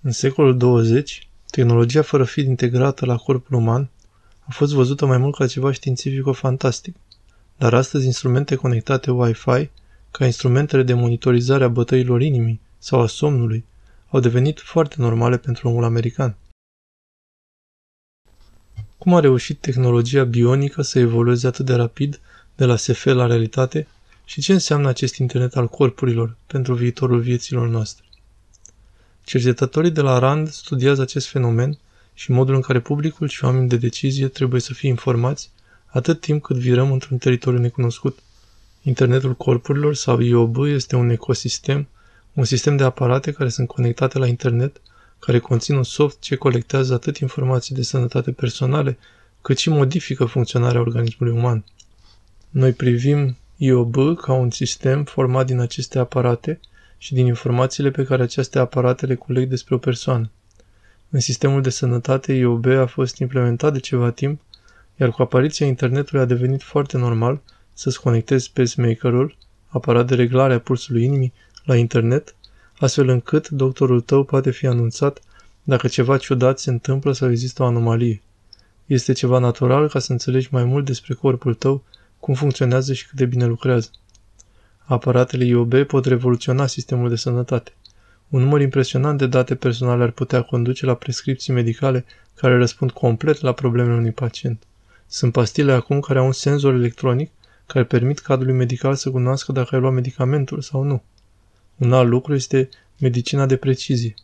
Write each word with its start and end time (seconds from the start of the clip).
În 0.00 0.12
secolul 0.12 0.56
20, 0.56 1.28
tehnologia 1.50 2.02
fără 2.02 2.24
fir 2.24 2.44
integrată 2.44 3.06
la 3.06 3.16
corpul 3.16 3.56
uman 3.56 3.90
a 4.40 4.50
fost 4.50 4.72
văzută 4.72 5.06
mai 5.06 5.18
mult 5.18 5.34
ca 5.34 5.46
ceva 5.46 5.72
științifico-fantastic, 5.72 6.94
dar 7.56 7.74
astăzi 7.74 8.06
instrumente 8.06 8.54
conectate 8.54 9.10
Wi-Fi, 9.10 9.70
ca 10.10 10.24
instrumentele 10.24 10.82
de 10.82 10.94
monitorizare 10.94 11.64
a 11.64 11.68
bătăilor 11.68 12.22
inimii 12.22 12.60
sau 12.78 13.00
a 13.00 13.06
somnului, 13.06 13.64
au 14.08 14.20
devenit 14.20 14.60
foarte 14.60 14.94
normale 14.98 15.38
pentru 15.38 15.68
omul 15.68 15.84
american. 15.84 16.36
Cum 18.98 19.14
a 19.14 19.20
reușit 19.20 19.60
tehnologia 19.60 20.24
bionică 20.24 20.82
să 20.82 20.98
evolueze 20.98 21.46
atât 21.46 21.66
de 21.66 21.74
rapid 21.74 22.20
de 22.56 22.64
la 22.64 22.76
SF 22.76 23.04
la 23.04 23.26
realitate 23.26 23.86
și 24.24 24.40
ce 24.40 24.52
înseamnă 24.52 24.88
acest 24.88 25.16
internet 25.16 25.56
al 25.56 25.68
corpurilor 25.68 26.36
pentru 26.46 26.74
viitorul 26.74 27.20
vieților 27.20 27.68
noastre? 27.68 28.07
Cercetătorii 29.28 29.90
de 29.90 30.00
la 30.00 30.18
RAND 30.18 30.48
studiază 30.48 31.02
acest 31.02 31.28
fenomen 31.28 31.78
și 32.14 32.30
modul 32.30 32.54
în 32.54 32.60
care 32.60 32.80
publicul 32.80 33.28
și 33.28 33.44
oamenii 33.44 33.68
de 33.68 33.76
decizie 33.76 34.28
trebuie 34.28 34.60
să 34.60 34.72
fie 34.74 34.88
informați 34.88 35.50
atât 35.86 36.20
timp 36.20 36.42
cât 36.42 36.56
virăm 36.56 36.92
într-un 36.92 37.18
teritoriu 37.18 37.58
necunoscut. 37.58 38.18
Internetul 38.82 39.34
corpurilor 39.34 39.94
sau 39.94 40.20
IOB 40.20 40.56
este 40.56 40.96
un 40.96 41.10
ecosistem, 41.10 41.88
un 42.32 42.44
sistem 42.44 42.76
de 42.76 42.84
aparate 42.84 43.32
care 43.32 43.48
sunt 43.48 43.68
conectate 43.68 44.18
la 44.18 44.26
internet, 44.26 44.80
care 45.18 45.38
conțin 45.38 45.76
un 45.76 45.82
soft 45.82 46.20
ce 46.20 46.36
colectează 46.36 46.94
atât 46.94 47.16
informații 47.16 47.74
de 47.74 47.82
sănătate 47.82 48.32
personale, 48.32 48.98
cât 49.42 49.58
și 49.58 49.68
modifică 49.68 50.24
funcționarea 50.24 50.80
organismului 50.80 51.36
uman. 51.36 51.64
Noi 52.50 52.72
privim 52.72 53.36
IOB 53.56 54.16
ca 54.20 54.32
un 54.32 54.50
sistem 54.50 55.04
format 55.04 55.46
din 55.46 55.58
aceste 55.58 55.98
aparate 55.98 56.60
și 56.98 57.14
din 57.14 57.26
informațiile 57.26 57.90
pe 57.90 58.04
care 58.04 58.22
aceste 58.22 58.58
aparate 58.58 59.06
le 59.06 59.14
culeg 59.14 59.48
despre 59.48 59.74
o 59.74 59.78
persoană. 59.78 60.30
În 61.10 61.20
sistemul 61.20 61.62
de 61.62 61.70
sănătate, 61.70 62.32
IOB 62.32 62.66
a 62.66 62.86
fost 62.86 63.16
implementat 63.16 63.72
de 63.72 63.78
ceva 63.78 64.10
timp, 64.10 64.40
iar 64.96 65.10
cu 65.10 65.22
apariția 65.22 65.66
internetului 65.66 66.20
a 66.20 66.24
devenit 66.24 66.62
foarte 66.62 66.96
normal 66.96 67.40
să-ți 67.72 68.00
conectezi 68.00 68.52
pacemaker-ul, 68.52 69.36
aparat 69.66 70.06
de 70.06 70.14
reglare 70.14 70.54
a 70.54 70.60
pulsului 70.60 71.04
inimii, 71.04 71.32
la 71.64 71.76
internet, 71.76 72.34
astfel 72.78 73.08
încât 73.08 73.48
doctorul 73.48 74.00
tău 74.00 74.24
poate 74.24 74.50
fi 74.50 74.66
anunțat 74.66 75.20
dacă 75.62 75.88
ceva 75.88 76.16
ciudat 76.16 76.58
se 76.58 76.70
întâmplă 76.70 77.12
sau 77.12 77.30
există 77.30 77.62
o 77.62 77.66
anomalie. 77.66 78.22
Este 78.86 79.12
ceva 79.12 79.38
natural 79.38 79.88
ca 79.88 79.98
să 79.98 80.12
înțelegi 80.12 80.48
mai 80.50 80.64
mult 80.64 80.84
despre 80.84 81.14
corpul 81.14 81.54
tău, 81.54 81.84
cum 82.20 82.34
funcționează 82.34 82.92
și 82.92 83.06
cât 83.06 83.16
de 83.16 83.26
bine 83.26 83.46
lucrează. 83.46 83.90
Aparatele 84.88 85.44
IOB 85.44 85.74
pot 85.82 86.04
revoluționa 86.04 86.66
sistemul 86.66 87.08
de 87.08 87.16
sănătate. 87.16 87.72
Un 88.28 88.40
număr 88.40 88.60
impresionant 88.60 89.18
de 89.18 89.26
date 89.26 89.54
personale 89.54 90.02
ar 90.02 90.10
putea 90.10 90.42
conduce 90.42 90.86
la 90.86 90.94
prescripții 90.94 91.52
medicale 91.52 92.04
care 92.34 92.56
răspund 92.56 92.90
complet 92.90 93.40
la 93.40 93.52
problemele 93.52 93.96
unui 93.96 94.10
pacient. 94.12 94.62
Sunt 95.06 95.32
pastile 95.32 95.72
acum 95.72 96.00
care 96.00 96.18
au 96.18 96.26
un 96.26 96.32
senzor 96.32 96.74
electronic 96.74 97.30
care 97.66 97.84
permit 97.84 98.18
cadrului 98.18 98.54
medical 98.54 98.94
să 98.94 99.10
cunoască 99.10 99.52
dacă 99.52 99.74
ai 99.74 99.80
luat 99.80 99.92
medicamentul 99.92 100.60
sau 100.60 100.82
nu. 100.82 101.02
Un 101.76 101.92
alt 101.92 102.08
lucru 102.08 102.34
este 102.34 102.68
medicina 102.98 103.46
de 103.46 103.56
precizie. 103.56 104.14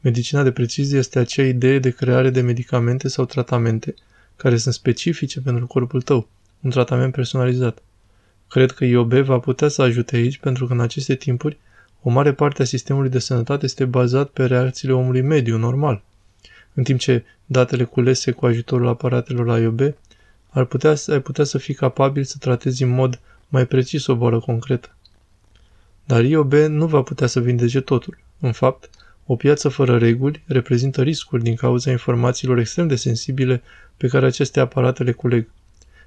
Medicina 0.00 0.42
de 0.42 0.52
precizie 0.52 0.98
este 0.98 1.18
acea 1.18 1.42
idee 1.42 1.78
de 1.78 1.90
creare 1.90 2.30
de 2.30 2.40
medicamente 2.40 3.08
sau 3.08 3.24
tratamente 3.24 3.94
care 4.36 4.56
sunt 4.56 4.74
specifice 4.74 5.40
pentru 5.40 5.66
corpul 5.66 6.02
tău, 6.02 6.28
un 6.60 6.70
tratament 6.70 7.12
personalizat. 7.12 7.82
Cred 8.52 8.70
că 8.70 8.84
IOB 8.84 9.12
va 9.12 9.38
putea 9.38 9.68
să 9.68 9.82
ajute 9.82 10.16
aici 10.16 10.38
pentru 10.38 10.66
că 10.66 10.72
în 10.72 10.80
aceste 10.80 11.14
timpuri 11.14 11.58
o 12.02 12.10
mare 12.10 12.32
parte 12.32 12.62
a 12.62 12.64
sistemului 12.64 13.10
de 13.10 13.18
sănătate 13.18 13.64
este 13.64 13.84
bazat 13.84 14.28
pe 14.28 14.46
reacțiile 14.46 14.94
omului 14.94 15.20
mediu, 15.20 15.56
normal. 15.56 16.02
În 16.74 16.82
timp 16.82 16.98
ce 16.98 17.24
datele 17.46 17.84
culese 17.84 18.30
cu 18.30 18.46
ajutorul 18.46 18.88
aparatelor 18.88 19.58
IOB 19.58 19.80
ar 20.48 20.64
putea, 20.64 20.94
ai 21.06 21.20
putea 21.20 21.44
să 21.44 21.58
fii 21.58 21.74
capabil 21.74 22.24
să 22.24 22.36
tratezi 22.38 22.82
în 22.82 22.88
mod 22.88 23.20
mai 23.48 23.66
precis 23.66 24.06
o 24.06 24.16
boală 24.16 24.38
concretă. 24.40 24.96
Dar 26.04 26.24
IOB 26.24 26.52
nu 26.52 26.86
va 26.86 27.02
putea 27.02 27.26
să 27.26 27.40
vindece 27.40 27.80
totul. 27.80 28.18
În 28.40 28.52
fapt, 28.52 28.90
o 29.26 29.36
piață 29.36 29.68
fără 29.68 29.98
reguli 29.98 30.42
reprezintă 30.46 31.02
riscuri 31.02 31.42
din 31.42 31.54
cauza 31.54 31.90
informațiilor 31.90 32.58
extrem 32.58 32.86
de 32.86 32.96
sensibile 32.96 33.62
pe 33.96 34.08
care 34.08 34.26
aceste 34.26 34.60
aparate 34.60 35.02
le 35.02 35.12
culeg. 35.12 35.48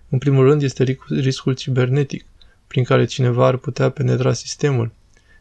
În 0.09 0.17
primul 0.17 0.45
rând 0.47 0.61
este 0.61 0.97
riscul 1.09 1.53
cibernetic, 1.53 2.25
prin 2.75 2.87
care 2.87 3.05
cineva 3.05 3.45
ar 3.45 3.57
putea 3.57 3.89
penetra 3.89 4.33
sistemul. 4.33 4.91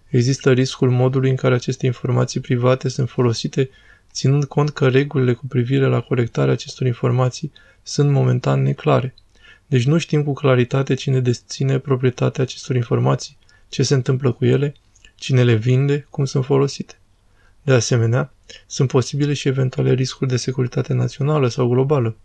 Există 0.08 0.52
riscul 0.52 0.90
modului 0.90 1.30
în 1.30 1.36
care 1.36 1.54
aceste 1.54 1.86
informații 1.86 2.40
private 2.40 2.88
sunt 2.88 3.08
folosite, 3.08 3.70
ținând 4.12 4.44
cont 4.44 4.70
că 4.70 4.88
regulile 4.88 5.32
cu 5.32 5.46
privire 5.46 5.86
la 5.86 6.00
colectarea 6.00 6.52
acestor 6.52 6.86
informații 6.86 7.52
sunt 7.82 8.10
momentan 8.10 8.62
neclare. 8.62 9.14
Deci 9.66 9.86
nu 9.86 9.98
știm 9.98 10.22
cu 10.24 10.32
claritate 10.32 10.94
cine 10.94 11.20
deține 11.20 11.78
proprietatea 11.78 12.42
acestor 12.42 12.76
informații, 12.76 13.36
ce 13.68 13.82
se 13.82 13.94
întâmplă 13.94 14.32
cu 14.32 14.44
ele, 14.44 14.74
cine 15.14 15.42
le 15.42 15.54
vinde, 15.54 16.06
cum 16.10 16.24
sunt 16.24 16.44
folosite. 16.44 16.98
De 17.62 17.72
asemenea, 17.72 18.32
sunt 18.66 18.88
posibile 18.88 19.32
și 19.32 19.48
eventuale 19.48 19.92
riscuri 19.92 20.30
de 20.30 20.36
securitate 20.36 20.92
națională 20.92 21.48
sau 21.48 21.68
globală. 21.68 22.16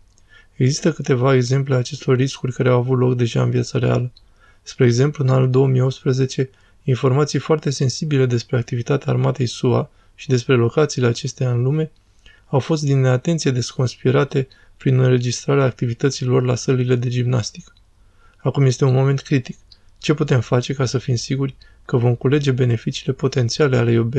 Există 0.55 0.91
câteva 0.91 1.35
exemple 1.35 1.73
a 1.73 1.77
acestor 1.77 2.15
riscuri 2.15 2.53
care 2.53 2.69
au 2.69 2.77
avut 2.77 2.97
loc 2.99 3.15
deja 3.15 3.41
în 3.41 3.49
viața 3.49 3.79
reală. 3.79 4.11
Spre 4.69 4.85
exemplu, 4.85 5.23
în 5.23 5.29
anul 5.29 5.49
2018, 5.49 6.49
informații 6.83 7.39
foarte 7.39 7.69
sensibile 7.69 8.25
despre 8.25 8.57
activitatea 8.57 9.11
armatei 9.11 9.45
SUA 9.45 9.89
și 10.15 10.27
despre 10.27 10.55
locațiile 10.55 11.07
acesteia 11.07 11.51
în 11.51 11.61
lume 11.61 11.91
au 12.47 12.59
fost 12.59 12.83
din 12.83 12.99
neatenție 12.99 13.51
desconspirate 13.51 14.47
prin 14.77 14.99
înregistrarea 14.99 15.63
activităților 15.63 16.43
la 16.43 16.55
sălile 16.55 16.95
de 16.95 17.09
gimnastică. 17.09 17.73
Acum 18.37 18.65
este 18.65 18.85
un 18.85 18.93
moment 18.93 19.19
critic. 19.19 19.57
Ce 19.97 20.13
putem 20.13 20.41
face 20.41 20.73
ca 20.73 20.85
să 20.85 20.97
fim 20.97 21.15
siguri 21.15 21.55
că 21.85 21.97
vom 21.97 22.15
culege 22.15 22.51
beneficiile 22.51 23.13
potențiale 23.13 23.77
ale 23.77 23.91
IOB 23.91 24.13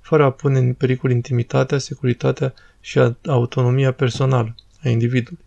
fără 0.00 0.24
a 0.24 0.30
pune 0.30 0.58
în 0.58 0.72
pericol 0.72 1.10
intimitatea, 1.10 1.78
securitatea 1.78 2.54
și 2.80 3.00
autonomia 3.26 3.92
personală 3.92 4.54
a 4.82 4.88
individului? 4.88 5.44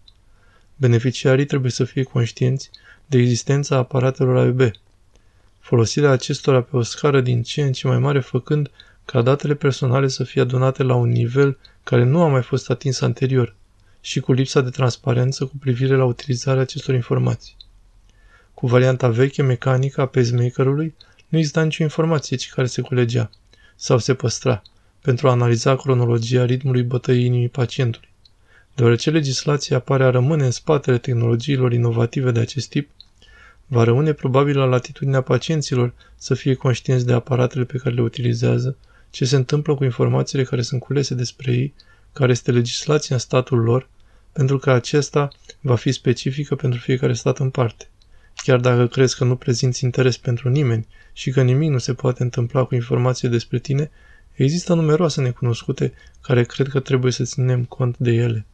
Beneficiarii 0.76 1.46
trebuie 1.46 1.72
să 1.72 1.84
fie 1.84 2.03
conștienți 2.03 2.70
de 3.13 3.19
existența 3.19 3.75
aparatelor 3.75 4.38
AUB, 4.38 4.72
folosirea 5.59 6.09
acestora 6.09 6.62
pe 6.62 6.78
o 6.78 6.81
scară 6.81 7.22
din 7.22 7.44
ce 7.44 7.62
în 7.62 7.72
ce 7.72 7.88
mai 7.88 8.00
mare 8.00 8.19
făcând 8.19 8.72
ca 9.06 9.22
datele 9.22 9.56
personale 9.56 10.07
să 10.07 10.24
fie 10.24 10.41
adunate 10.41 10.84
la 10.84 10.96
un 10.96 11.09
nivel 11.09 11.57
care 11.84 12.03
nu 12.03 12.22
a 12.22 12.28
mai 12.28 12.41
fost 12.41 12.69
atins 12.69 13.02
anterior 13.02 13.56
și 14.02 14.19
cu 14.19 14.31
lipsa 14.31 14.62
de 14.62 14.69
transparență 14.69 15.46
cu 15.46 15.57
privire 15.59 15.96
la 15.96 16.06
utilizarea 16.06 16.62
acestor 16.62 16.96
informații. 16.96 17.56
Cu 18.53 18.68
varianta 18.68 19.09
veche 19.09 19.41
mecanică 19.41 20.02
a 20.02 20.06
pacemaker-ului, 20.06 20.96
nu 21.28 21.38
exista 21.38 21.63
nicio 21.63 21.84
informație 21.84 22.38
ci 22.38 22.50
care 22.50 22.68
se 22.68 22.81
culegea 22.81 23.29
sau 23.75 23.97
se 23.97 24.13
păstra 24.13 24.62
pentru 25.02 25.28
a 25.28 25.31
analiza 25.31 25.75
cronologia 25.75 26.46
ritmului 26.46 26.84
bătăii 26.84 27.25
inimii 27.25 27.50
pacientului. 27.50 28.09
Deoarece 28.75 29.09
legislația 29.09 29.79
pare 29.79 30.03
a 30.03 30.09
rămâne 30.09 30.46
în 30.46 30.52
spatele 30.52 30.97
tehnologiilor 30.97 31.73
inovative 31.73 32.31
de 32.31 32.40
acest 32.40 32.69
tip, 32.69 32.90
va 33.73 33.84
rămâne 33.84 34.13
probabil 34.13 34.57
la 34.57 34.66
latitudinea 34.66 35.22
pacienților 35.22 35.94
să 36.16 36.34
fie 36.34 36.53
conștienți 36.53 37.06
de 37.06 37.13
aparatele 37.13 37.63
pe 37.63 37.78
care 37.78 37.95
le 37.95 38.01
utilizează, 38.01 38.78
ce 39.09 39.25
se 39.25 39.35
întâmplă 39.35 39.75
cu 39.75 39.84
informațiile 39.84 40.44
care 40.44 40.61
sunt 40.61 40.81
culese 40.81 41.13
despre 41.16 41.51
ei, 41.51 41.73
care 42.13 42.31
este 42.31 42.51
legislația 42.51 43.16
în 43.16 43.22
statul 43.22 43.59
lor, 43.59 43.89
pentru 44.31 44.57
că 44.57 44.72
acesta 44.72 45.29
va 45.61 45.75
fi 45.75 45.91
specifică 45.91 46.56
pentru 46.56 46.79
fiecare 46.79 47.13
stat 47.13 47.39
în 47.39 47.50
parte. 47.50 47.88
Chiar 48.44 48.59
dacă 48.59 48.88
crezi 48.88 49.17
că 49.17 49.23
nu 49.23 49.35
prezinți 49.35 49.84
interes 49.84 50.17
pentru 50.17 50.50
nimeni 50.50 50.88
și 51.13 51.31
că 51.31 51.41
nimic 51.41 51.69
nu 51.69 51.78
se 51.78 51.94
poate 51.94 52.23
întâmpla 52.23 52.63
cu 52.63 52.75
informații 52.75 53.28
despre 53.28 53.59
tine, 53.59 53.91
există 54.34 54.73
numeroase 54.73 55.22
necunoscute 55.22 55.94
care 56.22 56.44
cred 56.44 56.67
că 56.67 56.79
trebuie 56.79 57.11
să 57.11 57.23
ținem 57.23 57.64
cont 57.66 57.97
de 57.97 58.11
ele. 58.11 58.46